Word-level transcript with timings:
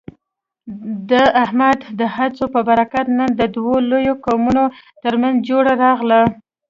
د 1.09 1.11
احمد 1.43 1.79
د 1.99 2.01
هڅو 2.15 2.45
په 2.53 2.59
برکت، 2.69 3.05
نن 3.17 3.29
د 3.39 3.41
دوو 3.55 3.75
لویو 3.89 4.13
قومونو 4.25 4.63
ترمنځ 5.03 5.35
جوړه 5.49 5.73
راغله. 5.83 6.21